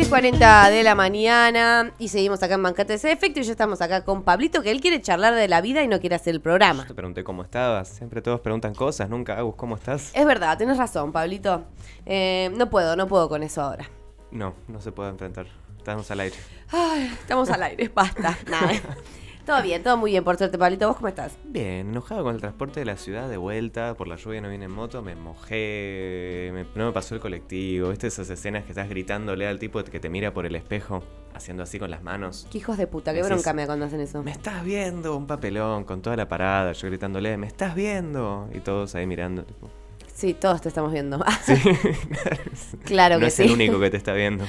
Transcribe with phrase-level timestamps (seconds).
[0.00, 4.02] 10.40 de la mañana y seguimos acá en Bancates de Efecto y ya estamos acá
[4.02, 6.86] con Pablito que él quiere charlar de la vida y no quiere hacer el programa.
[6.86, 7.88] Te pregunté cómo estabas.
[7.88, 10.10] Siempre todos preguntan cosas, nunca Agus, ¿cómo estás?
[10.14, 11.64] Es verdad, tienes razón, Pablito.
[12.06, 13.90] Eh, no puedo, no puedo con eso ahora.
[14.30, 15.48] No, no se puede enfrentar.
[15.76, 16.36] Estamos al aire.
[16.72, 18.38] Ay, estamos al aire, basta.
[18.48, 18.72] Nada.
[19.46, 20.86] Todo bien, todo muy bien, por suerte, Pablito.
[20.86, 21.32] ¿Vos cómo estás?
[21.44, 23.94] Bien, enojado con el transporte de la ciudad de vuelta.
[23.94, 26.50] Por la lluvia no vine en moto, me mojé.
[26.52, 27.88] me- no me pasó el colectivo.
[27.90, 31.02] ¿Viste esas escenas que estás gritándole al tipo que te mira por el espejo,
[31.34, 32.46] haciendo así con las manos?
[32.52, 34.22] Qué hijos de puta, qué Decís, bronca me da cuando hacen eso.
[34.22, 38.48] Me estás viendo, un papelón con toda la parada, yo gritándole, me estás viendo.
[38.52, 39.42] Y todos ahí mirando.
[39.44, 39.68] tipo,
[40.14, 41.18] Sí, todos te estamos viendo.
[41.44, 41.54] Sí,
[42.84, 43.42] claro no que es sí.
[43.44, 44.44] el único que te está viendo.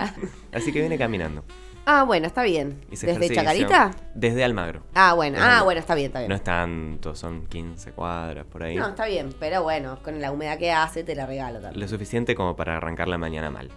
[0.52, 1.42] Así que viene caminando.
[1.88, 2.80] Ah, bueno, está bien.
[2.90, 3.42] Hice ¿Desde ejercicio.
[3.68, 3.90] Chacarita?
[4.14, 4.82] Desde Almagro.
[4.94, 5.64] Ah, bueno, Desde ah, Almagro.
[5.66, 6.28] bueno, está bien, está bien.
[6.28, 8.74] No es tanto, son 15 cuadras por ahí.
[8.74, 11.80] No, está bien, pero bueno, con la humedad que hace te la regalo también.
[11.80, 13.70] Lo suficiente como para arrancar la mañana mal.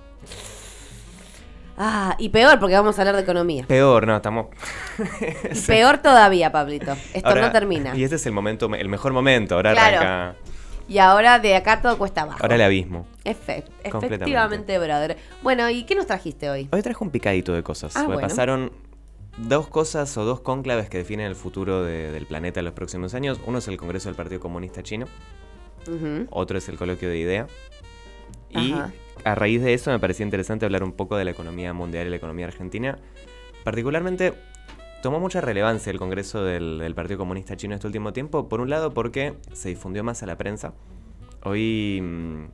[1.78, 3.64] Ah, y peor porque vamos a hablar de economía.
[3.68, 4.48] Peor, no, estamos.
[5.54, 6.92] Y peor todavía, Pablito.
[7.14, 7.96] Esto Ahora- no termina.
[7.96, 9.56] Y este es el momento, el mejor momento.
[9.56, 9.98] Ahora Claro.
[10.00, 10.36] arranca.
[10.90, 12.40] Y ahora de acá todo cuesta abajo.
[12.42, 13.06] Ahora el abismo.
[13.30, 14.16] Efe- Completamente.
[14.16, 15.18] efectivamente, brother.
[15.44, 16.68] Bueno, ¿y qué nos trajiste hoy?
[16.72, 17.96] Hoy trajo un picadito de cosas.
[17.96, 18.28] Ah, porque bueno.
[18.28, 18.72] pasaron
[19.38, 23.14] dos cosas o dos cónclaves que definen el futuro de- del planeta en los próximos
[23.14, 23.40] años.
[23.46, 25.06] Uno es el Congreso del Partido Comunista Chino,
[26.30, 27.48] otro es el Coloquio de Idea.
[28.50, 28.92] Y Ajá.
[29.24, 32.10] a raíz de eso me parecía interesante hablar un poco de la economía mundial y
[32.10, 32.98] la economía argentina.
[33.64, 34.34] Particularmente
[35.04, 38.70] tomó mucha relevancia el Congreso del, del Partido Comunista Chino este último tiempo, por un
[38.70, 40.74] lado porque se difundió más a la prensa.
[41.44, 42.46] Hoy mm,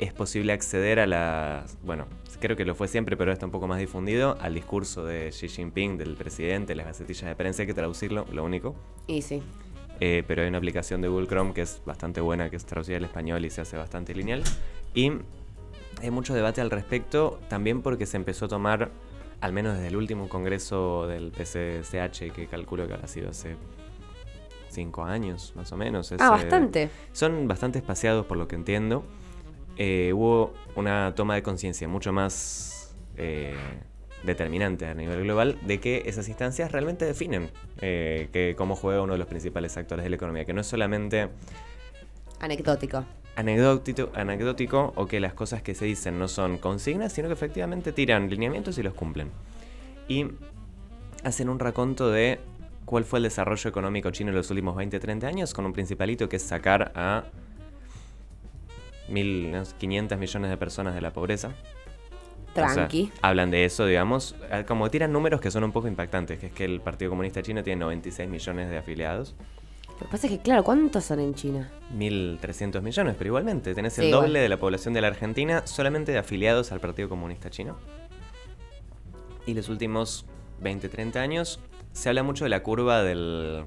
[0.00, 2.06] es posible acceder a las, bueno,
[2.40, 5.48] creo que lo fue siempre, pero está un poco más difundido, al discurso de Xi
[5.48, 8.74] Jinping, del presidente, las gacetillas de prensa, hay que traducirlo, lo único.
[9.06, 9.42] Y sí.
[10.00, 12.96] Eh, pero hay una aplicación de Google Chrome que es bastante buena, que es traducida
[12.96, 14.42] al español y se hace bastante lineal.
[14.94, 15.12] Y
[16.00, 18.90] hay mucho debate al respecto, también porque se empezó a tomar,
[19.42, 23.56] al menos desde el último congreso del PCCH, que calculo que habrá sido hace
[24.70, 26.10] cinco años, más o menos.
[26.12, 26.88] es, Ah, eh, bastante.
[27.12, 29.04] son bastante espaciados por lo que entiendo.
[29.82, 33.54] Eh, hubo una toma de conciencia mucho más eh,
[34.24, 39.14] determinante a nivel global de que esas instancias realmente definen eh, que cómo juega uno
[39.14, 41.30] de los principales actores de la economía, que no es solamente
[42.40, 43.06] Anecdótico.
[43.36, 47.92] anecdótico, anecdótico o que las cosas que se dicen no son consignas, sino que efectivamente
[47.92, 49.30] tiran lineamientos y los cumplen.
[50.08, 50.26] Y
[51.24, 52.38] hacen un raconto de
[52.84, 56.36] cuál fue el desarrollo económico chino en los últimos 20-30 años, con un principalito que
[56.36, 57.24] es sacar a
[59.10, 61.48] 1.500 millones de personas de la pobreza.
[61.48, 63.12] O sea, Tranqui.
[63.22, 66.52] hablan de eso, digamos, eh, como tiran números que son un poco impactantes, que es
[66.52, 69.36] que el Partido Comunista Chino tiene 96 millones de afiliados.
[70.00, 71.70] Lo que pasa es que, claro, ¿cuántos son en China?
[71.96, 74.22] 1.300 millones, pero igualmente tenés Sí, el igual.
[74.26, 77.76] doble de la población de la Argentina solamente de afiliados al Partido Comunista Chino.
[79.46, 80.26] Y los últimos
[80.60, 81.60] 20, 30 años
[81.92, 83.64] se habla mucho de la curva del...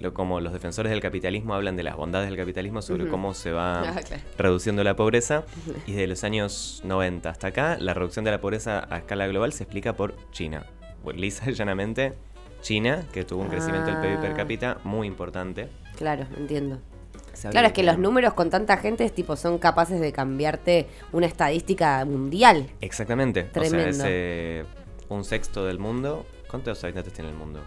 [0.00, 3.50] Lo, como los defensores del capitalismo hablan de las bondades del capitalismo sobre cómo se
[3.52, 4.22] va Ah, claro.
[4.36, 5.44] reduciendo la pobreza.
[5.86, 9.52] Y desde los años 90 hasta acá, la reducción de la pobreza a escala global
[9.52, 10.64] se explica por China.
[11.02, 12.14] Bueno, lisa y llanamente,
[12.60, 14.36] China, que tuvo un crecimiento del PIB per Ah.
[14.36, 15.68] cápita muy importante.
[15.96, 16.78] Claro, entiendo.
[17.40, 20.86] Claro, de es que los números con tanta gente es tipo son capaces de cambiarte
[21.12, 22.68] una estadística mundial.
[22.80, 23.44] Exactamente.
[23.44, 23.90] Tremendo.
[23.90, 24.64] O sea, es eh,
[25.08, 26.26] un sexto del mundo.
[26.50, 27.60] ¿Cuántos habitantes tiene el mundo?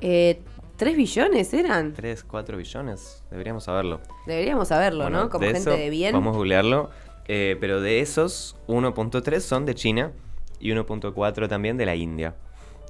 [0.00, 0.40] Eh,
[0.82, 1.94] ¿Tres billones eran?
[1.94, 3.22] ¿3, 4 billones?
[3.30, 4.00] Deberíamos saberlo.
[4.26, 5.30] Deberíamos saberlo, Bueno, ¿no?
[5.30, 6.12] Como de gente eso de bien.
[6.12, 6.90] Vamos a googlearlo.
[7.28, 10.10] Eh, pero de esos, 1.3 son de China
[10.58, 12.34] y 1.4 también de la India.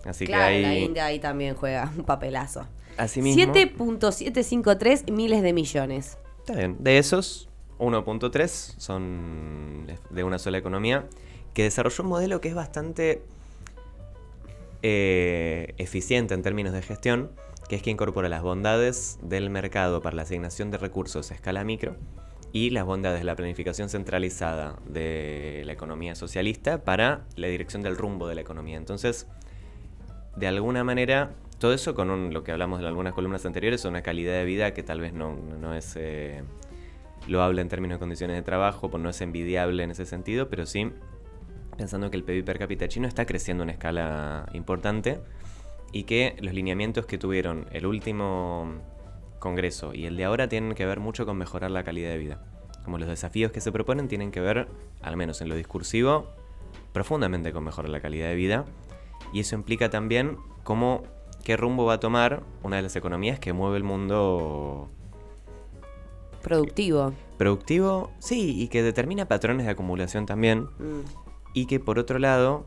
[0.06, 0.62] Así claro, que hay.
[0.62, 2.66] la India ahí también juega un papelazo.
[2.96, 6.16] Asimismo, 7.753 miles de millones.
[6.38, 6.76] Está bien.
[6.80, 8.48] De esos, 1.3
[8.78, 11.04] son de una sola economía
[11.52, 13.22] que desarrolló un modelo que es bastante
[14.82, 17.30] eh, eficiente en términos de gestión,
[17.72, 21.64] que es que incorpora las bondades del mercado para la asignación de recursos a escala
[21.64, 21.96] micro
[22.52, 27.96] y las bondades de la planificación centralizada de la economía socialista para la dirección del
[27.96, 28.76] rumbo de la economía.
[28.76, 29.26] Entonces,
[30.36, 34.34] de alguna manera, todo eso con lo que hablamos en algunas columnas anteriores, una calidad
[34.34, 36.42] de vida que tal vez no, no- no es eh,
[37.26, 40.66] loable en términos de condiciones de trabajo, pues no es envidiable en ese sentido, pero
[40.66, 40.92] sí
[41.78, 45.20] pensando que el PIB per cápita chino está creciendo a una escala importante
[45.92, 48.72] y que los lineamientos que tuvieron el último
[49.38, 52.44] congreso y el de ahora tienen que ver mucho con mejorar la calidad de vida.
[52.84, 54.68] Como los desafíos que se proponen tienen que ver,
[55.02, 56.26] al menos en lo discursivo,
[56.92, 58.64] profundamente con mejorar la calidad de vida.
[59.32, 61.02] Y eso implica también cómo,
[61.44, 64.88] qué rumbo va a tomar una de las economías que mueve el mundo
[66.42, 67.12] Productivo.
[67.38, 70.62] productivo, sí, y que determina patrones de acumulación también.
[70.78, 71.02] Mm.
[71.54, 72.64] y que por otro lado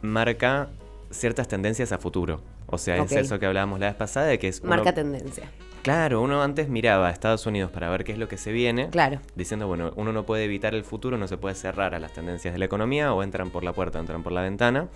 [0.00, 0.70] marca
[1.10, 2.42] ciertas tendencias a futuro.
[2.66, 4.60] O sea, es eso que hablábamos la vez pasada, de que es...
[4.60, 5.50] uno- Marca tendencia.
[5.82, 8.90] Claro, uno antes miraba a Estados Unidos para ver qué es lo que se viene,
[8.90, 9.20] Claro.
[9.36, 12.52] diciendo, bueno, uno no puede evitar el futuro, no se puede cerrar a las tendencias
[12.52, 14.88] de la economía, o entran por la puerta o entran por la ventana.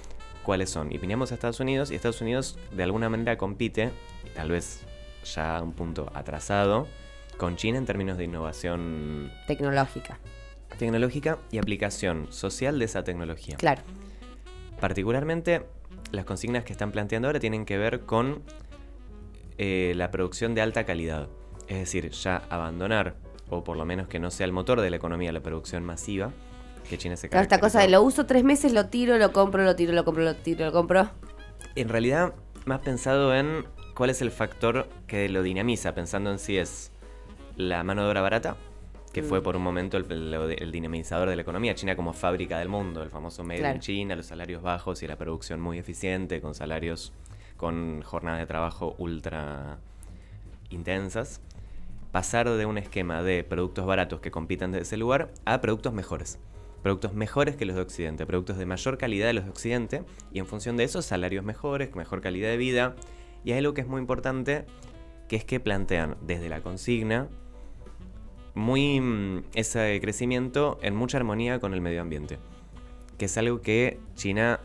[0.42, 0.90] ¿Cuáles son?
[0.92, 3.90] Y vinimos a Estados Unidos, y Estados Unidos de alguna manera compite,
[4.26, 4.80] y tal vez
[5.24, 6.88] ya a un punto atrasado,
[7.38, 10.18] con China en términos de innovación Tecnológica.
[10.78, 13.56] tecnológica y aplicación social de esa tecnología.
[13.56, 13.82] Claro.
[14.80, 15.62] Particularmente,
[16.12, 18.42] las consignas que están planteando ahora tienen que ver con
[19.58, 21.28] eh, la producción de alta calidad.
[21.66, 23.16] Es decir, ya abandonar,
[23.48, 26.32] o por lo menos que no sea el motor de la economía, la producción masiva,
[26.88, 29.74] que China se esta cosa de lo uso tres meses, lo tiro, lo compro, lo
[29.74, 31.10] tiro, lo compro, lo tiro, lo compro.
[31.74, 32.34] En realidad,
[32.66, 33.64] más pensado en
[33.94, 36.92] cuál es el factor que lo dinamiza, pensando en si es
[37.56, 38.56] la mano de obra barata,
[39.12, 39.42] que fue Mm.
[39.42, 43.02] por un momento el, el- el dinamizador de la economía, China como fábrica del mundo,
[43.02, 43.74] el famoso Made Claro.
[43.76, 47.12] in China, los salarios bajos y la producción muy eficiente, con salarios
[47.56, 49.78] con jornadas de trabajo ultra
[50.70, 51.40] intensas.
[52.10, 56.38] Pasar de un esquema de productos baratos que compitan desde ese lugar a productos mejores.
[56.82, 60.40] Productos mejores que los de Occidente, productos de mayor calidad de los de Occidente, y
[60.40, 62.96] en función de eso, salarios mejores, mejor calidad de vida.
[63.44, 64.64] Y hay algo que es muy importante,
[65.28, 67.28] que es que plantean desde la consigna
[68.54, 72.38] muy mm, ese crecimiento en mucha armonía con el medio ambiente,
[73.18, 74.60] que es algo que China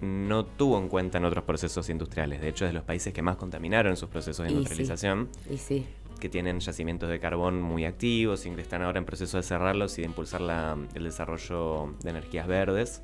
[0.00, 2.40] no tuvo en cuenta en otros procesos industriales.
[2.40, 4.56] De hecho, es de los países que más contaminaron en sus procesos de Y sí.
[4.56, 5.86] industrialización Y sí.
[6.18, 9.98] que tienen yacimientos de carbón muy activos y que están ahora en proceso de cerrarlos
[9.98, 13.02] y de impulsar la- el desarrollo de energías verdes.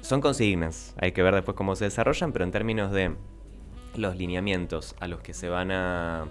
[0.00, 3.14] Son consignas, hay que ver después cómo se desarrollan, pero en términos de
[3.96, 6.26] los lineamientos a los que se van a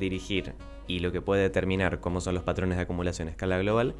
[0.00, 0.54] dirigir
[0.88, 3.94] y lo que puede determinar cómo son los patrones de acumulación a escala global,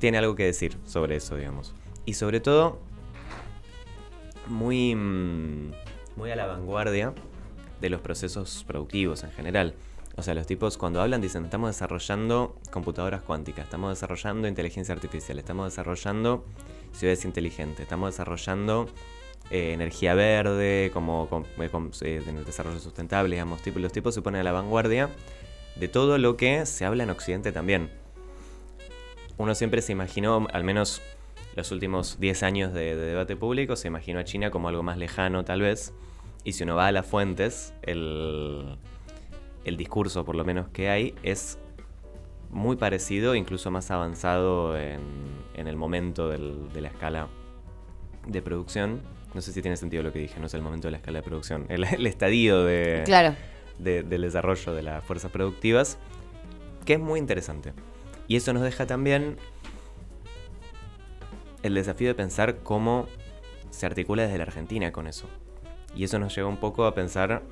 [0.00, 1.74] tiene algo que decir sobre eso, digamos.
[2.04, 2.80] Y sobre todo,
[4.48, 5.72] muy, mm,
[6.16, 7.14] muy a la vanguardia
[7.80, 9.74] de los procesos productivos en general.
[10.16, 15.38] O sea, los tipos cuando hablan dicen, estamos desarrollando computadoras cuánticas, estamos desarrollando inteligencia artificial,
[15.38, 16.44] estamos desarrollando
[16.92, 18.88] ciudades inteligentes, estamos desarrollando
[19.50, 21.68] eh, energía verde, como com- eh,
[22.02, 25.10] eh, en el desarrollo sustentable, digamos, tipo, los tipos se ponen a la vanguardia
[25.76, 27.90] de todo lo que se habla en Occidente también.
[29.36, 31.02] Uno siempre se imaginó, al menos
[31.54, 34.96] los últimos 10 años de, de debate público, se imaginó a China como algo más
[34.98, 35.92] lejano tal vez.
[36.44, 38.78] Y si uno va a las fuentes, el,
[39.64, 41.58] el discurso por lo menos que hay es
[42.50, 45.00] muy parecido, incluso más avanzado en,
[45.54, 47.28] en el momento de la escala
[48.26, 49.00] de producción.
[49.36, 51.18] No sé si tiene sentido lo que dije, no es el momento de la escala
[51.18, 53.36] de producción, el, el estadio de, Claro.
[53.78, 55.98] de- del desarrollo de las fuerzas productivas,
[56.86, 57.74] que es muy interesante.
[58.28, 59.36] Y eso nos deja también
[61.62, 63.06] el desafío de pensar cómo
[63.70, 65.26] se articula desde la Argentina con eso.
[65.94, 67.42] Y eso nos lleva un poco a pensar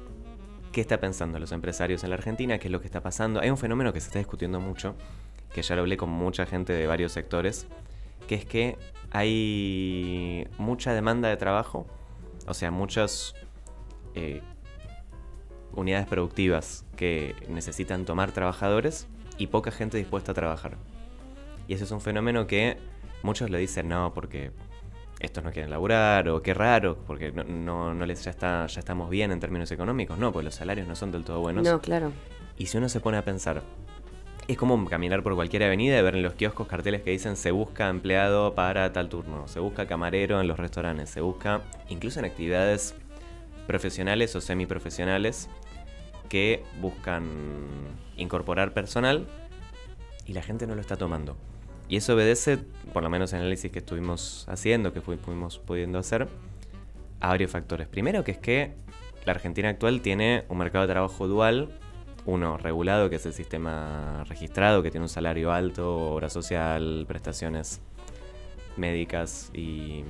[0.73, 3.41] qué está pensando los empresarios en la Argentina, qué es lo que está pasando.
[3.41, 4.95] Hay un fenómeno que se está discutiendo mucho,
[5.53, 7.67] que ya lo hablé con mucha gente de varios sectores,
[8.27, 8.77] que es que
[9.15, 11.87] hay mucha demanda de trabajo,
[12.49, 13.35] o sea, muchas
[14.15, 14.43] eh,
[15.73, 19.07] unidades productivas que necesitan tomar trabajadores
[19.39, 20.79] y poca gente dispuesta a trabajar.
[21.69, 22.77] Y ese es un fenómeno que
[23.23, 24.51] muchos lo dicen, no, porque
[25.21, 28.81] estos no quieren laburar, o qué raro, porque no, no, no les ya está, ya
[28.81, 30.19] estamos bien en términos económicos.
[30.19, 31.63] No, pues los salarios no son del todo buenos.
[31.63, 32.11] No, claro.
[32.59, 33.63] Y si uno se pone a pensar,
[34.47, 37.51] es como caminar por cualquier avenida y ver en los kioscos carteles que dicen se
[37.51, 42.27] busca empleado para tal turno, se busca camarero en los restaurantes, se busca incluso en
[42.27, 42.95] actividades
[43.67, 45.49] profesionales o semiprofesionales
[46.29, 47.25] que buscan
[48.17, 49.27] incorporar personal
[50.27, 51.37] y la gente no lo está tomando.
[51.89, 52.59] Y eso obedece,
[52.93, 56.29] por lo menos en el análisis que estuvimos haciendo, que fu- fuimos pudiendo hacer,
[57.21, 57.89] a varios factores.
[57.89, 58.73] Primero que es que
[59.27, 61.79] la Argentina actual tiene un mercado de trabajo dual,
[62.27, 67.81] uno regulado, que es el sistema registrado, que tiene un salario alto, obra social, prestaciones
[68.77, 70.05] médicas y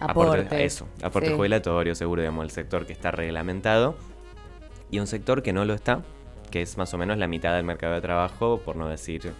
[0.00, 0.52] Aportes.
[0.52, 1.34] eso, aporte Sí.
[1.36, 3.96] jubilatorio, seguro, digamos, el sector que está reglamentado
[4.90, 6.02] y un sector que no lo está,
[6.50, 9.32] que es más o menos la mitad del mercado de trabajo, por no decir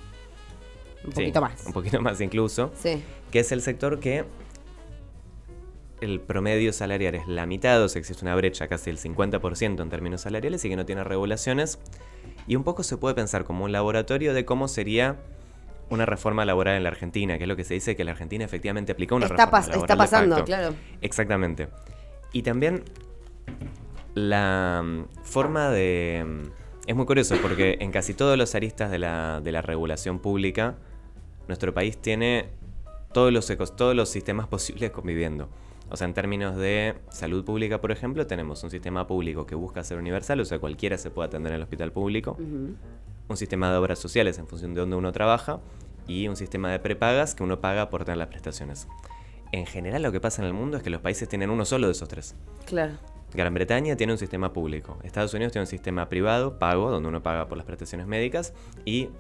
[1.04, 1.66] Un sí, poquito más.
[1.66, 3.02] un poquito más incluso, Sí.
[3.30, 4.25] que es el sector que
[6.04, 9.88] el promedio salarial es la mitad, o sea, existe una brecha casi del 50% en
[9.90, 11.78] términos salariales y que no tiene regulaciones.
[12.46, 15.16] Y un poco se puede pensar como un laboratorio de cómo sería
[15.90, 18.44] una reforma laboral en la Argentina, que es lo que se dice que la Argentina
[18.44, 19.80] efectivamente aplicó una Está, reforma pas- laboral.
[19.84, 20.75] está pasando, claro.
[21.00, 21.68] Exactamente.
[22.32, 22.82] Y también
[24.14, 26.25] la mm, forma de...
[26.26, 26.42] mm,
[26.87, 30.75] Es muy curioso porque en casi todos los aristas de la, de la regulación pública
[31.49, 32.46] nuestro país tiene
[33.12, 35.49] todos los, ecos, todos los sistemas posibles conviviendo.
[35.94, 39.84] O sea, en términos de salud pública, por ejemplo, tenemos un sistema público que busca
[39.84, 42.36] ser universal, o sea, cualquiera se puede atender en el hospital público.
[42.36, 45.60] Un sistema de obras sociales en función de donde uno trabaja.
[46.08, 48.88] Y un sistema de prepagas que uno paga por tener las prestaciones.
[49.52, 51.86] En general, lo que pasa en el mundo es que los países tienen uno solo
[51.86, 52.34] de esos tres.
[52.66, 52.94] Claro.
[53.32, 54.98] Gran Bretaña tiene un sistema público.
[55.04, 58.52] Estados Unidos tiene un sistema privado, pago, donde uno paga por las prestaciones médicas.
[58.84, 59.10] Y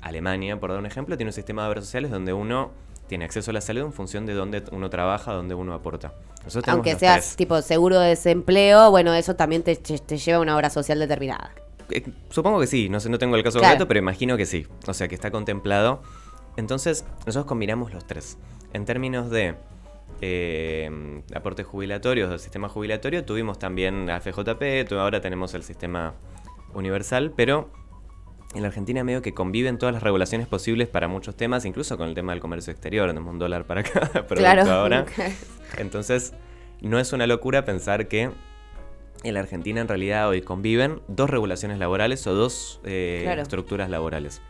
[0.00, 2.70] Alemania, por dar un ejemplo, tiene un sistema de obras sociales donde uno
[3.06, 6.14] tiene acceso a la salud en función de dónde uno trabaja, dónde uno aporta.
[6.66, 10.98] Aunque seas tipo seguro de desempleo, bueno, eso también te, lleva a una obra social
[10.98, 11.52] determinada.
[11.90, 14.66] Eh, supongo que sí, no sé, no tengo el caso concreto, pero imagino que sí.
[14.86, 16.02] O sea, que está contemplado.
[16.56, 18.38] Entonces, nosotros combinamos los tres.
[18.72, 19.54] En términos de
[20.20, 26.14] eh, aportes jubilatorios del sistema jubilatorio, tuvimos también FJP, ahora tenemos el sistema
[26.74, 27.70] universal, pero
[28.54, 32.08] en la Argentina medio que conviven todas las regulaciones posibles para muchos temas, incluso con
[32.08, 34.70] el tema del comercio exterior, tenemos un dólar para cada producto claro.
[34.70, 35.06] ahora.
[35.78, 36.32] Entonces,
[36.80, 38.30] no es una locura pensar que
[39.22, 44.40] en la Argentina en realidad hoy conviven dos regulaciones laborales o dos eh, estructuras laborales.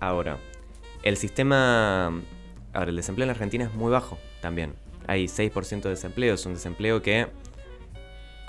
[0.00, 0.38] Ahora,
[1.02, 2.12] el sistema...
[2.74, 4.74] Ahora, el desempleo en la Argentina es muy bajo también.
[5.06, 7.28] Hay 6% de desempleo, es un desempleo que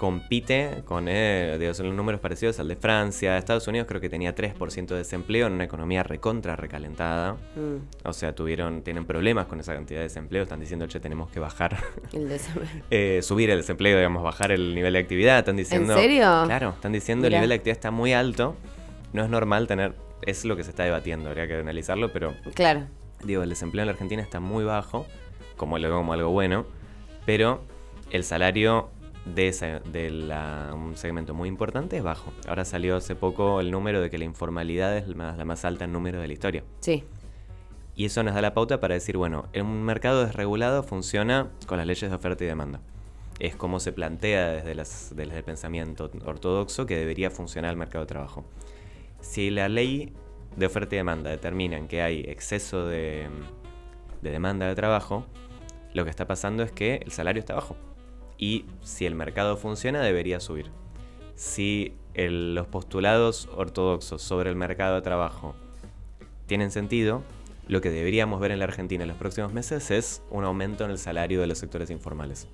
[0.03, 3.37] compite con eh, los números parecidos al de Francia.
[3.37, 7.37] Estados Unidos creo que tenía 3% de desempleo en una economía recontra recalentada.
[7.55, 8.03] Mm.
[8.03, 10.43] O sea, tuvieron, tienen problemas con esa cantidad de desempleo.
[10.43, 11.77] Están diciendo, che, tenemos que bajar.
[12.11, 12.67] El desempleo.
[12.89, 15.39] Eh, subir el desempleo, digamos, bajar el nivel de actividad.
[15.39, 15.93] Están diciendo.
[15.93, 16.43] ¿En serio?
[16.45, 18.57] Claro, están diciendo el nivel de actividad está muy alto.
[19.13, 19.95] No es normal tener.
[20.23, 22.33] Es lo que se está debatiendo, habría que analizarlo, pero.
[22.55, 22.87] Claro.
[23.23, 25.07] Digo, el desempleo en la Argentina está muy bajo,
[25.55, 26.65] como, como algo bueno,
[27.25, 27.61] pero
[28.11, 28.89] el salario
[29.25, 30.09] de, ese, de
[30.73, 32.33] un segmento muy importante es bajo.
[32.47, 35.93] Ahora salió hace poco el número de que la informalidad es la más, alta en
[35.93, 36.63] número de la historia.
[36.79, 37.03] Sí.
[37.95, 41.87] Y eso nos da la pauta para decir, bueno, un mercado desregulado funciona con las
[41.87, 42.81] leyes de oferta y demanda.
[43.39, 48.03] Es como se plantea desde, las, desde el pensamiento ortodoxo que debería funcionar el mercado
[48.03, 48.45] de trabajo.
[49.21, 50.13] Si la ley
[50.55, 53.27] de oferta y demanda determinan que hay exceso de,
[54.21, 55.25] de demanda de trabajo,
[55.93, 57.75] lo que está pasando es que el salario está bajo
[58.43, 60.69] y si el mercado funciona debería subir.
[61.33, 65.55] Si los postulados ortodoxos sobre el mercado de trabajo
[66.45, 67.23] tienen sentido,
[67.69, 70.91] lo que deberíamos ver en la Argentina en los próximos meses es un aumento en
[70.91, 72.49] el salario de los sectores informales.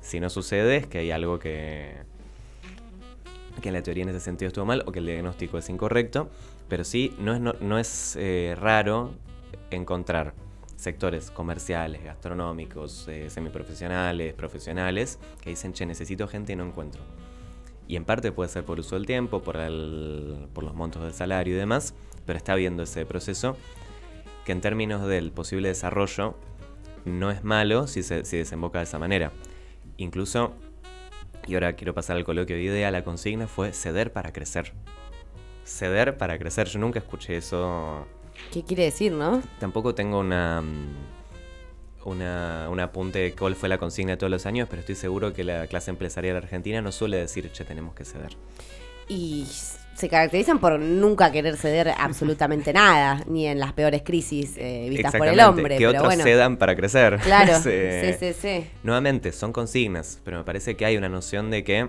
[0.00, 1.96] Si no sucede es que hay algo que,
[3.60, 6.30] que en la teoría en ese sentido estuvo mal o que el diagnóstico es incorrecto,
[6.70, 9.12] pero sí no es, no, es eh, raro
[9.70, 10.32] encontrar
[10.80, 17.02] sectores comerciales, gastronómicos, eh, semiprofesionales, profesionales, que dicen, che, necesito gente y no encuentro.
[17.86, 21.12] Y en parte puede ser por uso del tiempo, por, el, por los montos del
[21.12, 21.94] salario y demás,
[22.24, 23.58] pero está viendo ese proceso
[24.46, 26.34] que en términos del posible desarrollo
[27.04, 29.32] no es malo si, se, si desemboca de esa manera.
[29.98, 30.54] Incluso,
[31.46, 34.72] y ahora quiero pasar al coloquio de idea, la consigna fue ceder para crecer.
[35.64, 38.06] Ceder para crecer, yo nunca escuché eso
[38.52, 39.42] ¿Qué quiere decir, no?
[39.58, 40.96] Tampoco tengo una, mm,
[42.04, 45.32] una, un apunte de cuál fue la consigna de todos los años, pero estoy seguro
[45.32, 48.36] que la clase empresarial argentina no suele decir, che, tenemos que ceder.
[49.08, 49.46] Y
[49.94, 55.14] se caracterizan por nunca querer ceder absolutamente nada, ni en las peores crisis eh, vistas
[55.14, 55.76] por el hombre.
[55.76, 57.18] Que otros cedan para crecer.
[57.22, 57.70] Claro, sí,
[58.18, 58.66] sí, sí.
[58.82, 61.88] Nuevamente, son consignas, pero me parece que hay una noción de que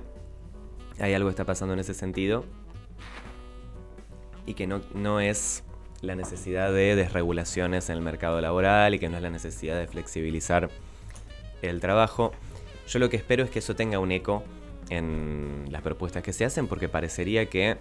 [1.00, 2.46] hay algo que está pasando en ese sentido
[4.46, 5.64] y que no, no es
[6.02, 9.88] la necesidad de desregulaciones en el mercado laboral y que no es la necesidad de
[9.88, 10.70] flexibilizar
[11.62, 12.32] el trabajo.
[12.88, 14.44] Yo lo que espero es que eso tenga un eco
[14.90, 17.78] en las propuestas que se hacen porque parecería que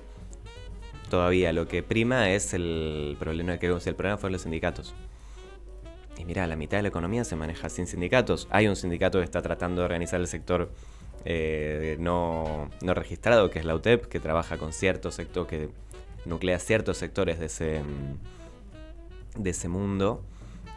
[1.08, 4.94] todavía lo que prima es el problema que el problema fueron los sindicatos.
[6.18, 8.46] Y mira, la mitad de la economía se maneja sin sindicatos.
[8.50, 10.70] Hay un sindicato que está tratando de organizar el sector
[11.24, 15.70] eh, no, no registrado, que es la UTEP, que trabaja con cierto sector que
[16.24, 20.24] nuclea ciertos sectores de ese, mm, de ese mundo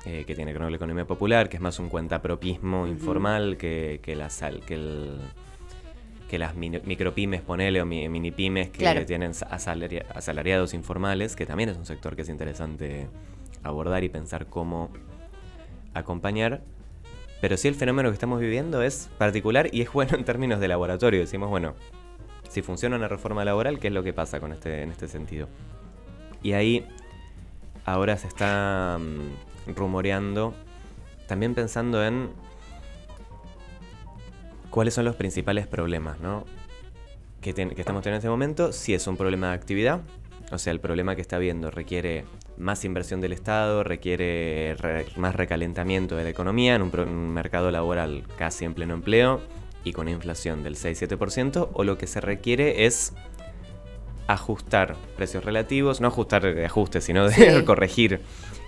[0.06, 3.56] eh, que tiene que ver con la economía popular, que es más un cuentapropismo informal
[3.58, 4.30] que, que, la
[4.66, 5.18] que, el,
[6.30, 11.86] que las micropymes, ponele, o mini pymes que tienen asalariados informales, que también es un
[11.86, 13.08] sector que es interesante
[13.64, 14.90] abordar y pensar cómo
[15.94, 16.64] acompañar.
[17.40, 20.68] Pero sí el fenómeno que estamos viviendo es particular y es bueno en términos de
[20.68, 21.20] laboratorio.
[21.20, 21.76] Decimos, bueno,
[22.54, 25.48] si funciona una reforma laboral, ¿qué es lo que pasa con este, en este sentido?
[26.44, 26.86] Y ahí
[27.84, 30.54] ahora se está mm, rumoreando,
[31.28, 32.30] también pensando en
[34.70, 36.46] cuáles son los principales problemas ¿no?
[37.42, 40.02] que, que estamos teniendo en este momento, si es un problema de actividad,
[40.52, 42.26] o sea, el problema que está habiendo requiere
[42.58, 44.76] más inversión del Estado, requiere
[45.16, 49.42] más recalentamiento de la economía en un, mercado laboral casi en pleno empleo
[49.84, 53.14] y con inflación del 6-7%, o lo que se requiere es
[54.28, 58.22] ajustar precios relativos, no ajustar de ajuste, sino de corregir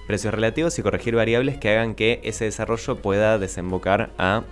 [0.08, 4.44] precios relativos y corregir variables que hagan que ese desarrollo pueda desembocar a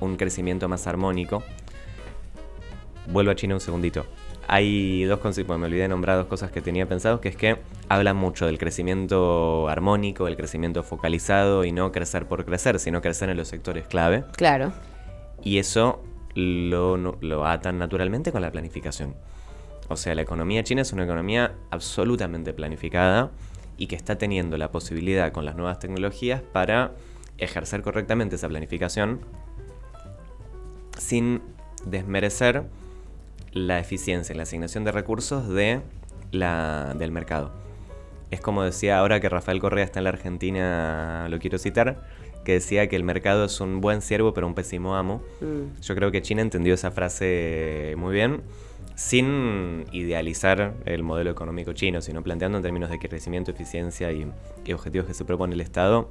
[0.00, 1.42] un crecimiento más armónico.
[3.08, 4.06] Vuelvo a China un segundito.
[4.46, 7.58] Hay dos conceptos, me olvidé de nombrar dos cosas que tenía pensados, que es que
[7.90, 13.28] hablan mucho del crecimiento armónico, el crecimiento focalizado y no crecer por crecer, sino crecer
[13.28, 14.24] en los sectores clave.
[14.36, 14.72] Claro.
[15.48, 19.14] Y eso lo, lo atan naturalmente con la planificación.
[19.88, 23.30] O sea, la economía china es una economía absolutamente planificada
[23.78, 26.92] y que está teniendo la posibilidad con las nuevas tecnologías para
[27.38, 29.20] ejercer correctamente esa planificación
[30.98, 31.40] sin
[31.86, 32.64] desmerecer
[33.52, 35.80] la eficiencia y la asignación de recursos de
[36.30, 37.52] la, del mercado.
[38.30, 42.02] Es como decía ahora que Rafael Correa está en la Argentina, lo quiero citar,
[42.48, 45.20] que decía que el mercado es un buen siervo pero un pésimo amo.
[45.42, 45.82] Mm.
[45.82, 48.40] Yo creo que China entendió esa frase muy bien
[48.94, 54.32] sin idealizar el modelo económico chino, sino planteando en términos de crecimiento, eficiencia y,
[54.72, 56.08] objetivos que se propone el Estado,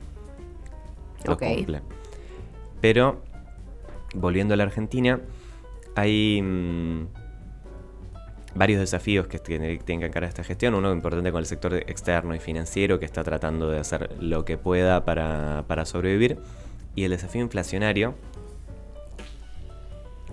[1.26, 1.82] los cumple.
[2.82, 3.24] Pero,
[4.14, 5.20] volviendo a la Argentina,
[5.96, 7.08] hay mm,
[8.58, 10.74] varios desafíos que tienen que encarar esta gestión.
[10.74, 14.58] Uno importante con el sector externo y financiero, que está tratando de hacer lo que
[14.58, 16.40] pueda para, para sobrevivir.
[16.96, 18.16] Y el desafío inflacionario,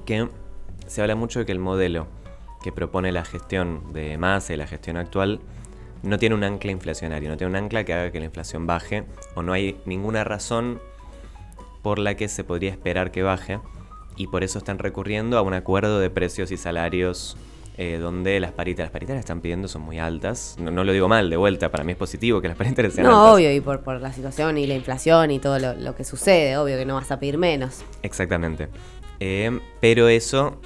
[0.07, 0.29] que
[0.87, 2.07] se habla mucho de que el modelo
[2.63, 5.41] que propone la gestión de masa y la gestión actual
[6.03, 9.05] no tiene un ancla inflacionario, no tiene un ancla que haga que la inflación baje
[9.35, 10.81] o no hay ninguna razón
[11.83, 13.61] por la que se podría esperar que baje
[14.17, 17.37] y por eso están recurriendo a un acuerdo de precios y salarios
[17.77, 20.57] eh, donde las paritarias, las paritarias están pidiendo son muy altas.
[20.59, 23.19] No, lo digo mal, de vuelta, para mí es positivo que las paritarias sean altas.
[23.19, 26.57] No, obvio, y por, por, la situación y la inflación y todo lo, que sucede,
[26.57, 27.83] obvio que no vas a pedir menos.
[28.03, 28.69] Exactamente.
[29.21, 30.59] Eh, pero eso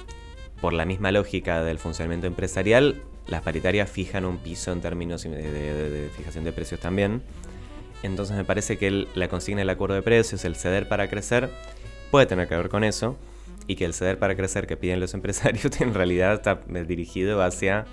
[0.61, 6.09] por la misma lógica del funcionamiento empresarial, las paritarias fijan un piso en términos de,
[6.15, 7.21] fijación de precios también.
[8.03, 11.49] Entonces me parece que la consigna del acuerdo de precios, el ceder para crecer,
[12.11, 13.17] puede tener que ver con eso.
[13.69, 17.85] Y que el ceder para crecer que piden los empresarios en realidad está dirigido hacia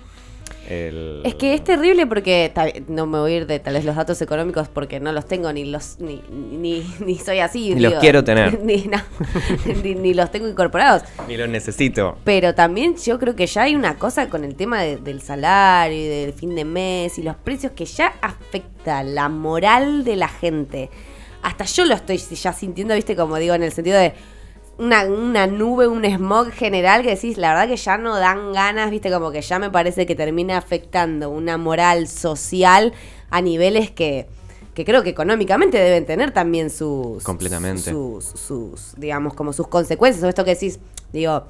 [0.69, 2.51] es que es terrible porque
[2.89, 5.51] no me voy a ir de tal vez los datos económicos porque no los tengo
[5.53, 7.73] ni los ni, ni, soy así.
[7.73, 8.59] Ni los quiero tener.
[8.63, 11.03] Ni, los tengo incorporados.
[11.27, 12.17] Ni los necesito.
[12.25, 16.07] Pero también yo creo que ya hay una cosa con el tema del salario y
[16.07, 20.89] del fin de mes y los precios que ya afecta la moral de la gente.
[21.43, 24.13] Hasta yo lo estoy ya sintiendo, viste, como digo, en el sentido de
[24.77, 28.91] una, una, nube, un smog general que decís, la verdad que ya no dan ganas,
[28.91, 32.93] viste, como que ya me parece que termina afectando una moral social
[33.29, 34.27] a niveles que,
[34.73, 37.23] que creo que económicamente deben tener también sus...
[37.23, 37.91] Completamente.
[37.91, 40.79] Sus, sus digamos, como sus consecuencias, o esto que decís,
[41.11, 41.45] digo...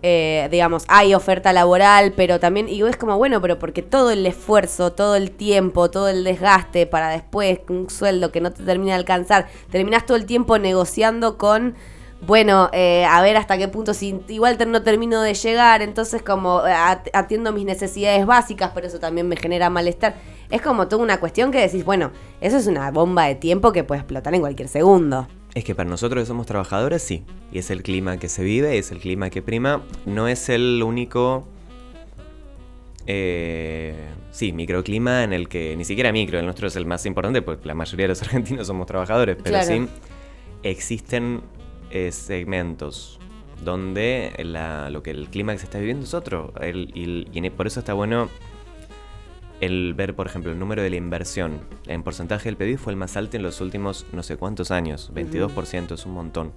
[0.00, 4.24] Eh, digamos, hay oferta laboral, pero también, y es como, bueno, pero porque todo el
[4.26, 8.92] esfuerzo, todo el tiempo, todo el desgaste para después un sueldo que no te termina
[8.92, 11.74] de alcanzar, terminas todo el tiempo negociando con
[12.20, 16.66] bueno, eh, a ver hasta qué punto, si igual no termino de llegar, entonces como
[16.66, 16.72] eh,
[17.12, 20.16] atiendo mis necesidades básicas, pero eso también me genera malestar.
[20.50, 23.84] Es como toda una cuestión que decís, bueno, eso es una bomba de tiempo que
[23.84, 25.28] puede explotar en cualquier segundo.
[25.54, 27.24] Es que para nosotros que somos trabajadores, sí.
[27.52, 29.82] Y es el clima que se vive, es el clima que prima.
[30.04, 31.46] No es el único...
[33.06, 33.94] Eh,
[34.32, 37.66] sí, microclima en el que ni siquiera micro, el nuestro es el más importante, porque
[37.66, 39.88] la mayoría de los argentinos somos trabajadores, pero sí
[40.62, 41.42] existen
[41.90, 43.18] eh, segmentos
[43.64, 44.32] donde
[44.90, 46.52] lo que el clima que se está viviendo es otro.
[46.62, 48.28] y por eso está bueno
[49.60, 52.96] el ver, por ejemplo, el número de la inversión en porcentaje del PIB fue el
[52.96, 55.10] más alto en los últimos no sé cuántos años.
[55.14, 56.52] 22% es un montón.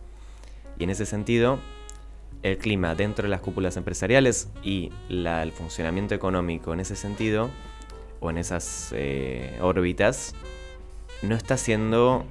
[0.78, 1.60] Y en ese sentido,
[2.44, 7.50] el clima dentro de las cúpulas empresariales y el funcionamiento económico en ese sentido,
[8.20, 10.36] o en esas eh, órbitas,
[11.24, 12.26] no está siendo.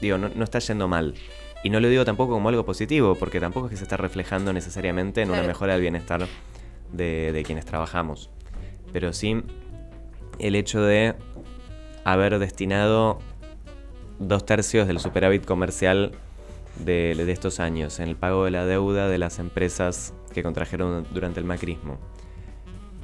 [0.00, 1.14] Digo, no está yendo mal.
[1.62, 4.52] Y no lo digo tampoco como algo positivo, porque tampoco es que se está reflejando
[4.52, 6.26] necesariamente en una mejora del bienestar
[6.92, 8.30] de, quienes trabajamos.
[8.92, 9.42] Pero sí
[10.38, 11.14] el hecho de
[12.04, 13.18] haber destinado
[14.20, 16.12] dos tercios del superávit comercial
[16.76, 21.06] de, de, estos años en el pago de la deuda de las empresas que contrajeron
[21.10, 21.98] durante el macrismo.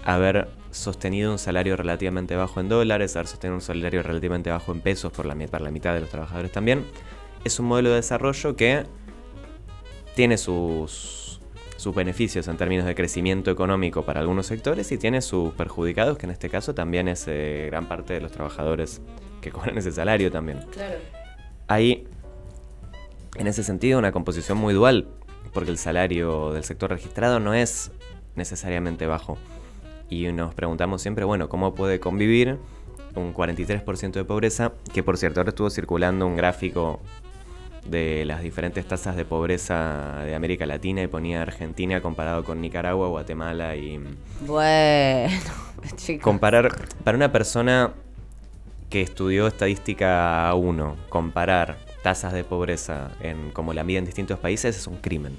[0.04, 4.80] Haber sostenido un salario relativamente bajo en dólares, haber sostenido un salario relativamente bajo en
[4.80, 6.84] pesos por la, para la mitad de los trabajadores también,
[7.44, 8.84] es un modelo de desarrollo que
[10.14, 11.40] tiene sus,
[11.76, 16.26] sus beneficios en términos de crecimiento económico para algunos sectores y tiene sus perjudicados, que
[16.26, 19.02] en este caso también es eh, gran parte de los trabajadores
[19.40, 20.60] que cobran ese salario también.
[20.72, 20.96] Claro.
[21.68, 22.08] Hay,
[23.36, 25.08] en ese sentido, una composición muy dual,
[25.52, 27.90] porque el salario del sector registrado no es
[28.34, 29.36] necesariamente bajo.
[30.08, 32.58] Y nos preguntamos siempre, bueno, ¿cómo puede convivir
[33.14, 34.72] un 43% de pobreza?
[34.92, 37.00] Que por cierto, ahora estuvo circulando un gráfico
[37.86, 43.08] de las diferentes tasas de pobreza de América Latina y ponía Argentina comparado con Nicaragua,
[43.08, 44.00] Guatemala y...
[44.40, 45.34] Bueno,
[45.96, 46.22] chicos.
[46.22, 47.92] Comparar, para una persona
[48.90, 54.76] que estudió estadística 1, comparar tasas de pobreza en como la mide en distintos países
[54.76, 55.38] es un crimen.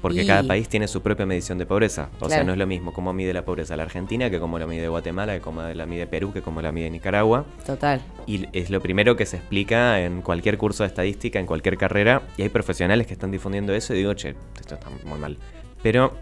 [0.00, 2.08] Porque Y- cada país tiene su propia medición de pobreza.
[2.20, 4.66] O sea, no es lo mismo cómo mide la pobreza la Argentina que cómo la
[4.66, 7.44] mide Guatemala, que cómo la mide Perú, que cómo la mide Nicaragua.
[7.66, 8.00] Total.
[8.26, 12.22] Y es lo primero que se explica en cualquier curso de estadística, en cualquier carrera.
[12.36, 15.36] Y hay profesionales que están difundiendo eso y digo, che, esto está muy mal.
[15.82, 16.12] Pero,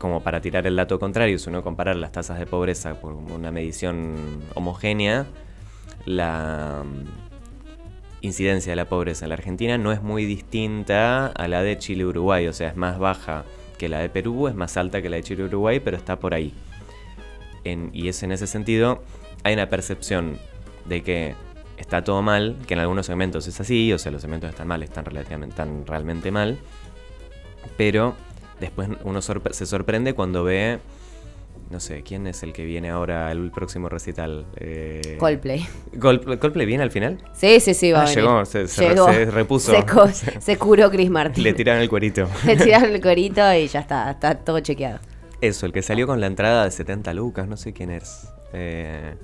[0.00, 3.50] como para tirar el dato contrario, si uno compara las tasas de pobreza por una
[3.50, 5.26] medición homogénea,
[6.06, 6.84] la
[8.20, 12.02] incidencia de la pobreza en la Argentina no es muy distinta a la de Chile
[12.02, 12.46] y Uruguay.
[12.48, 13.44] O sea, es más baja
[13.78, 16.18] que la de Perú, es más alta que la de Chile y Uruguay, pero está
[16.18, 16.52] por ahí.
[17.92, 19.02] Y es en ese sentido,
[19.42, 20.38] hay una percepción
[20.84, 21.34] de que
[21.76, 24.82] está todo mal, que en algunos segmentos es así, o sea, los segmentos están mal,
[24.84, 25.04] están
[25.84, 26.58] realmente mal,
[27.76, 28.14] pero
[28.60, 30.78] después uno se sorprende cuando ve,
[31.70, 34.46] no sé, ¿quién es el que viene ahora al próximo recital?
[34.56, 35.66] Eh, Coldplay.
[36.00, 37.18] Coldplay, ¿Coldplay viene al final?
[37.34, 38.18] Sí, sí, sí, va Ah, a venir.
[38.24, 39.06] llegó, se- se re- Llegó.
[39.12, 39.72] se repuso.
[39.72, 41.42] Se, co- se curó Chris Martin.
[41.42, 42.28] Le tiraron el cuerito.
[42.46, 45.00] Le tiraron el corito y ya está, está todo chequeado.
[45.40, 48.28] Eso, el que salió con la entrada de 70 lucas, no sé quién es.
[48.52, 49.14] Eh,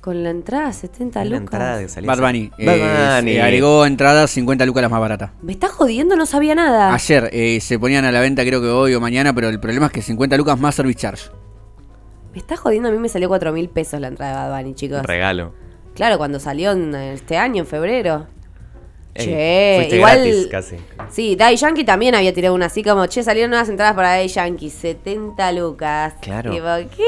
[0.00, 1.40] Con la entrada 70 la lucas.
[1.40, 2.08] entrada que salió.
[2.08, 2.48] Bad Bunny.
[2.58, 3.32] Bad eh, Bunny.
[3.34, 5.30] se agregó entradas 50 lucas las más baratas.
[5.40, 6.92] Me está jodiendo, no sabía nada.
[6.92, 9.86] Ayer eh, se ponían a la venta creo que hoy o mañana, pero el problema
[9.86, 11.30] es que 50 lucas más service charge.
[12.32, 14.74] Me está jodiendo, a mí me salió 4 mil pesos la entrada de Bad Bunny,
[14.74, 15.02] chicos.
[15.02, 15.52] Regalo.
[15.94, 18.26] Claro, cuando salió en este año, en febrero.
[19.12, 20.18] Ey, Che, fuiste igual.
[20.18, 20.76] gratis casi.
[21.10, 24.28] Sí, Daddy Yankee también había tirado una así como, che, salieron nuevas entradas para Daddy
[24.28, 26.14] Yankee, 70 lucas.
[26.22, 26.52] Claro.
[26.52, 26.66] Tipo,
[26.96, 27.04] ¿qué?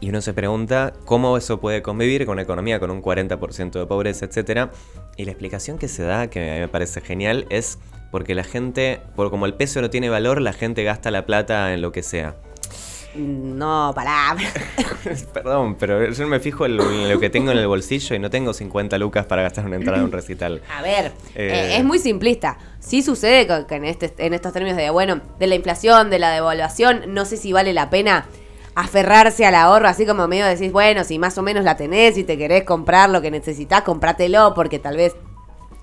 [0.00, 3.86] Y uno se pregunta cómo eso puede convivir con una economía con un 40% de
[3.86, 4.70] pobreza, etcétera.
[5.16, 7.80] Y la explicación que se da, que a mí me parece genial, es
[8.12, 11.74] porque la gente, por como el peso no tiene valor, la gente gasta la plata
[11.74, 12.36] en lo que sea.
[13.18, 14.36] No, pará.
[15.32, 18.30] Perdón, pero yo me fijo en lo, en que tengo en el bolsillo y no
[18.30, 20.62] tengo 50 lucas para gastar una entrada a un recital.
[20.76, 21.50] A ver, Eh.
[21.52, 22.58] eh, es muy simplista.
[22.78, 26.30] Sí sucede que, en, este, en estos términos de, bueno, de la inflación, de la
[26.30, 28.26] devaluación, no sé si vale la pena
[28.74, 32.22] aferrarse al ahorro, así como medio decís, bueno, si más o menos la tenés y
[32.22, 35.16] te querés comprar lo que necesitas, comprátelo, porque tal vez...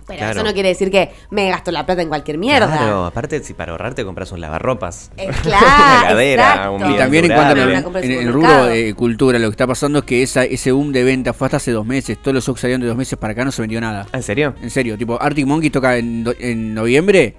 [0.07, 0.33] Pero Claro.
[0.39, 2.67] eso no quiere decir que me gasto la plata en cualquier mierda.
[2.67, 5.11] Claro, aparte, si para ahorrar te compras un lavarropas.
[5.17, 6.71] Eh, claro, Una heladera, exacto.
[6.75, 7.63] un Y también en cuanto a
[8.03, 10.91] en en el rubro de cultura, lo que está pasando es que esa, ese boom
[10.91, 12.19] de venta fue hasta hace dos meses.
[12.21, 14.05] Todos los shows salieron de dos meses para acá, no se vendió nada.
[14.13, 14.53] ¿En serio?
[14.61, 17.35] En serio, tipo, Arctic Monkey toca en, do- en noviembre.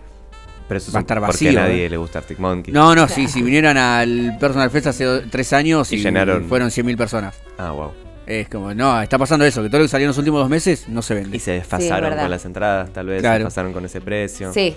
[0.66, 1.88] Pero eso es Va a estar porque vacío, a nadie eh.
[1.90, 2.74] le gusta Arctic Monkey.
[2.74, 6.44] No, no, sí, si vinieran al Personal Fest hace tres años Y y, llenaron.
[6.48, 7.36] fueron 100.000 personas.
[7.58, 7.92] Ah, wow.
[8.26, 10.48] Es como, no, está pasando eso, que todo lo que salió en los últimos dos
[10.50, 11.36] meses no se vende.
[11.36, 13.22] Y se desfasaron con las entradas, tal vez.
[13.22, 14.52] Se desfasaron con ese precio.
[14.52, 14.76] Sí.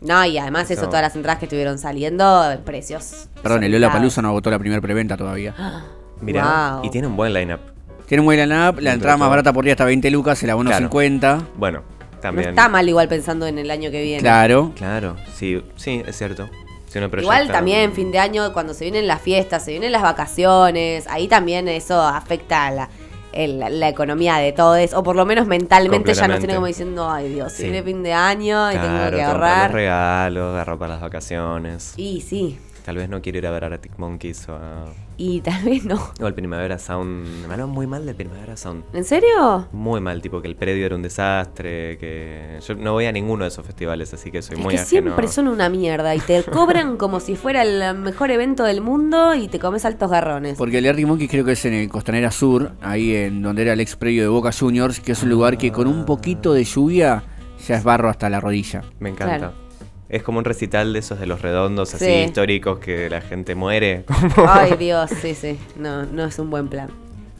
[0.00, 0.86] No, y además eso, Eso.
[0.88, 3.28] todas las entradas que estuvieron saliendo, precios.
[3.42, 5.54] Perdón, el Lola Palusa no agotó la primera preventa todavía.
[6.20, 6.84] Mira, Wow.
[6.84, 7.60] y tiene un buen lineup.
[8.06, 10.70] Tiene un buen line-up, la entrada más barata por día está 20 lucas, el abono
[10.70, 10.86] Claro.
[10.86, 11.42] 50.
[11.56, 11.80] Bueno,
[12.12, 12.48] No también.
[12.50, 14.20] está mal igual pensando en el año que viene.
[14.20, 14.72] Claro.
[14.76, 16.48] Claro, sí, sí, es cierto.
[16.88, 20.02] Si uno Igual también fin de año, cuando se vienen las fiestas, se vienen las
[20.02, 22.88] vacaciones, ahí también eso afecta a la,
[23.32, 27.10] el- la economía de todos, o por lo menos mentalmente ya nos tiene como diciendo,
[27.10, 27.64] ay Dios, Sí.
[27.64, 29.64] viene fin de año y tengo que ahorrar.
[29.70, 31.92] los regalos, agarrar para las vacaciones.
[31.96, 34.86] Y sí, Tal vez no quiero ir a ver a Arctic Monkeys o, a-
[35.18, 36.00] y tal vez no.
[36.22, 37.26] o al Primavera Sound.
[37.40, 38.82] Me hablaron muy mal del Primavera Sound.
[38.94, 39.68] ¿En serio?
[39.72, 43.44] Muy mal, tipo que el predio era un desastre, que yo no voy a ninguno
[43.44, 44.88] de esos festivales, así que soy Es muy que ajeno.
[44.88, 49.34] siempre son una mierda y te cobran como si fuera el mejor evento del mundo
[49.34, 50.56] y te comes altos garrones.
[50.56, 53.74] Porque el Arctic Monkey creo que es en el Costanera Sur, ahí en donde era
[53.74, 56.64] el ex predio de Boca Juniors, que es un lugar que con un poquito de
[56.64, 57.22] lluvia
[57.66, 58.82] ya es barro hasta la rodilla.
[58.98, 59.36] Me encanta.
[59.36, 59.67] Claro.
[60.08, 62.10] Es como un recital de esos de los redondos, así Sí.
[62.26, 64.04] históricos, que la gente muere.
[64.34, 66.88] Como Ay Dios, sí, sí, no, no es un buen plan.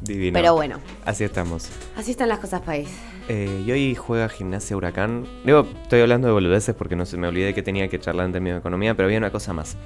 [0.03, 0.35] divino.
[0.35, 1.69] Pero bueno, Así estamos.
[1.97, 2.89] así están las cosas, país.
[3.31, 5.27] Eh, y hoy juega Gimnasia Huracán.
[5.45, 8.33] Digo, estoy hablando de boludeces porque no se me olvidé que tenía que charlar en
[8.33, 9.77] términos de economía, pero había una cosa más.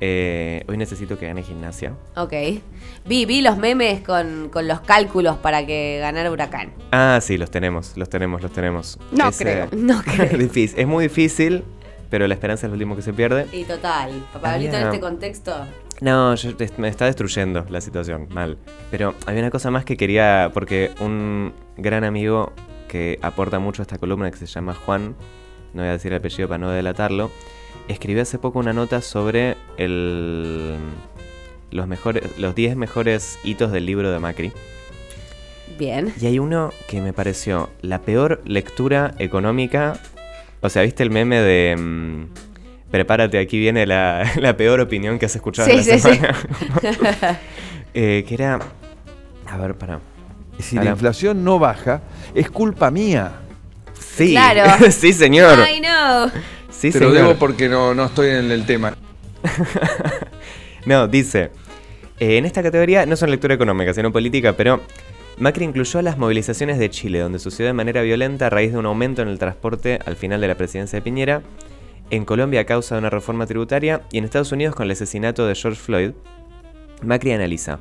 [0.00, 1.92] Eh, hoy necesito que gane Gimnasia.
[2.16, 2.32] Ok.
[3.06, 6.72] Vi, vi los memes con, con los cálculos para que ganara Huracán.
[6.90, 8.98] Ah, sí, los tenemos, los tenemos, los tenemos.
[9.12, 9.66] No Es, creo.
[9.66, 10.36] eh, No creo.
[10.38, 10.78] difícil.
[10.80, 11.62] Es muy difícil,
[12.12, 13.46] pero la esperanza es lo último que se pierde.
[13.52, 15.56] Y total, Pablito en este contexto.
[16.02, 18.58] No, yo- me está destruyendo la situación, mal.
[18.90, 22.52] Pero había una cosa más que quería, porque un gran amigo
[22.86, 25.16] que aporta mucho a esta columna, que se llama Juan,
[25.72, 27.30] no voy a decir el apellido para no delatarlo,
[27.88, 30.76] escribió hace poco una nota sobre el,
[31.70, 34.52] los, mejores, los 10 mejores hitos del libro de Macri.
[35.78, 36.12] Bien.
[36.20, 39.98] Y hay uno que me pareció la peor lectura económica.
[40.62, 41.76] O sea, ¿viste el meme de...
[41.76, 42.24] mm,
[42.90, 46.14] prepárate, aquí viene la, la peor opinión que has escuchado en la Sí, sí, sí.
[46.16, 47.40] semana?
[47.94, 48.58] Eh, que era...
[49.50, 50.00] A ver, para.
[50.58, 52.00] Si Ahora- la inflación no baja,
[52.34, 53.32] es culpa mía.
[54.16, 54.86] Sí, Claro.
[54.90, 55.58] sí, señor.
[55.60, 56.30] Ay, no.
[56.70, 58.96] Sí, Te lo digo porque no, no estoy en el tema.
[60.86, 61.50] No, dice,
[62.18, 64.80] eh, en esta categoría no son lectura económica, sino política, pero
[65.38, 68.86] Macri incluyó las movilizaciones de Chile, donde sucedió de manera violenta a raíz de un
[68.86, 71.42] aumento en el transporte al final de la presidencia de Piñera,
[72.10, 75.46] en Colombia a causa de una reforma tributaria y en Estados Unidos con el asesinato
[75.46, 76.10] de George Floyd.
[77.02, 77.80] Macri analiza.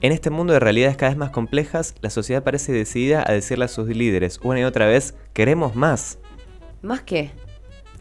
[0.00, 3.66] En este mundo de realidades cada vez más complejas, la sociedad parece decidida a decirle
[3.66, 6.18] a sus líderes una y otra vez, queremos más.
[6.82, 7.30] ¿Más qué?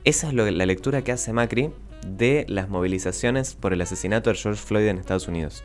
[0.04, 1.72] Esa es lo- la lectura que hace Macri
[2.08, 5.64] de las movilizaciones por el asesinato de George Floyd en Estados Unidos.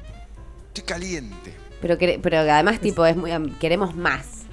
[0.69, 1.55] Estoy caliente.
[1.81, 4.45] Pero, que- pero además, tipo, es muy, queremos más.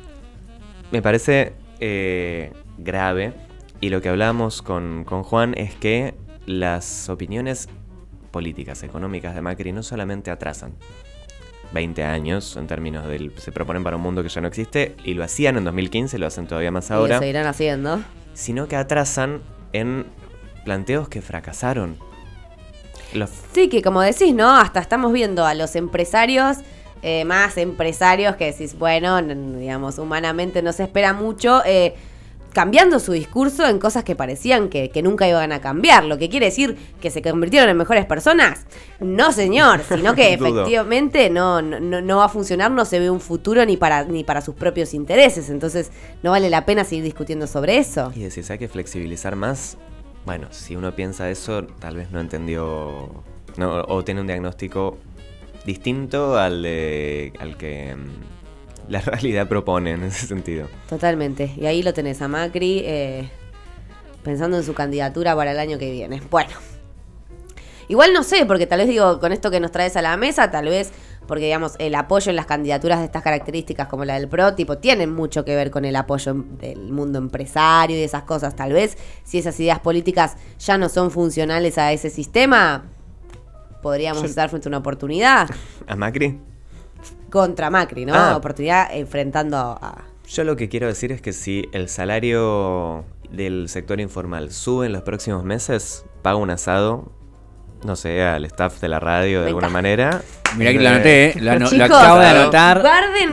[0.92, 3.34] Me parece eh, grave
[3.82, 7.68] y lo que hablamos con, con Juan es que las opiniones
[8.32, 10.74] políticas, económicas de Macri no solamente atrasan
[11.74, 13.34] 20 años en términos del...
[13.38, 16.26] se proponen para un mundo que ya no existe y lo hacían en 2015, lo
[16.28, 18.00] hacen todavía más Y lo ahora, seguirán haciendo.
[18.34, 19.42] sino que atrasan
[19.74, 20.06] en
[20.63, 21.98] planteos que fracasaron.
[23.13, 24.56] Los Sí, que como decís, ¿no?
[24.58, 26.58] Hasta estamos viendo a los empresarios,
[27.02, 31.96] eh, más empresarios que decís, bueno, digamos, humanamente no se espera mucho, eh,
[32.54, 36.06] cambiando su discurso en cosas que parecían que, que nunca iban a cambiar.
[36.06, 38.66] Lo que quiere decir que se convirtieron en mejores personas.
[39.00, 43.22] No, señor, sino que efectivamente no, no, no va a funcionar, no se ve un
[43.22, 45.52] futuro ni para, ni para sus propios intereses.
[45.52, 45.92] Entonces,
[46.24, 48.12] no vale la pena seguir discutiendo sobre eso.
[48.16, 49.78] Y decís, hay que flexibilizar más.
[50.26, 53.24] Bueno, si uno piensa eso, tal vez no entendió
[53.56, 54.98] no, o tiene un diagnóstico
[55.68, 60.68] distinto al, de, al que mm, la realidad propone en ese sentido.
[60.90, 61.54] Totalmente.
[61.58, 63.30] Y ahí lo tenés a Macri eh,
[64.24, 66.22] pensando en su candidatura para el año que viene.
[66.32, 66.54] Bueno.
[67.90, 70.52] Igual no sé, porque tal vez digo, con esto que nos traes a la mesa,
[70.52, 70.92] tal vez,
[71.26, 74.78] porque digamos, el apoyo en las candidaturas de estas características como la del PRO, tipo,
[74.78, 78.58] tienen mucho que ver con el apoyo del mundo empresario y esas cosas.
[78.58, 82.90] Tal vez, si esas ideas políticas ya no son funcionales a ese sistema,
[83.88, 85.50] podríamos Yo- estar frente a una oportunidad
[85.88, 86.38] ¿A Macri?
[87.30, 88.13] contra Macri, ¿no?
[88.15, 88.36] Ah.
[88.36, 90.04] Oportunidad enfrentando a...
[90.28, 94.91] Yo lo que quiero decir es que si el salario del sector informal sube en
[94.91, 97.13] los próximos meses, paga un asado,
[97.86, 100.21] no sé, al staff de la radio de Me alguna manera.
[100.58, 101.34] Mirá que lo anoté, ¿eh?
[101.39, 102.84] Lo, ano- lo Chicos, acabo de anotar.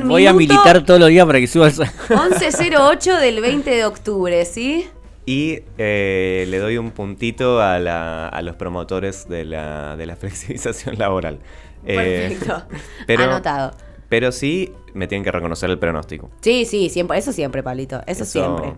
[0.05, 1.75] Voy a militar todos los días para que suba el...
[2.11, 4.87] 1108 del 20 de octubre, ¿sí?
[5.27, 10.17] Y eh, le doy un puntito a, la- a los promotores de la, de la
[10.17, 11.39] flexibilización laboral.
[11.87, 12.63] Eh, Perfecto.
[13.07, 13.73] pero, Anotado.
[14.09, 16.31] pero sí me tienen que reconocer el pronóstico.
[16.43, 18.03] Sí, sí, siempre, eso siempre, Pablito.
[18.07, 18.75] Eso, Eso- siempre.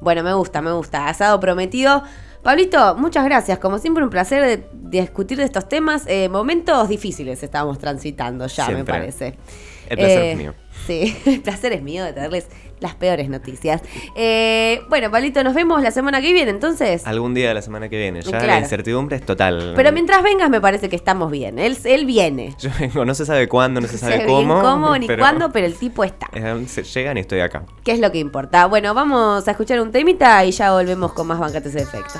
[0.00, 1.08] Bueno, me gusta, me gusta.
[1.08, 2.02] Asado prometido.
[2.42, 3.58] Pablito, muchas gracias.
[3.58, 6.04] Como siempre, un placer de, de discutir de estos temas.
[6.06, 9.34] Eh, momentos difíciles estamos transitando ya, me parece.
[9.90, 10.54] El placer Eh, es mío.
[10.86, 12.48] Sí, el placer es mío de traerles
[12.80, 13.82] las peores noticias.
[14.14, 17.06] Eh, bueno, Pablito, nos vemos la semana que viene, entonces.
[17.06, 18.22] Algún día de la semana que viene.
[18.22, 19.74] Ya la incertidumbre es total.
[19.76, 21.58] Pero mientras vengas, me parece que estamos bien.
[21.58, 22.54] Él, él viene.
[22.58, 24.60] Yo vengo, no se sabe cuándo, no se sabe sé cómo.
[24.62, 26.28] cómo ni pero- cuándo, pero el tipo está.
[26.40, 27.64] Eh, se- llegan y estoy acá.
[27.84, 28.66] ¿Qué es lo que importa?
[28.66, 32.18] Bueno, vamos a escuchar un temita y ya volvemos con más bancates de efecto.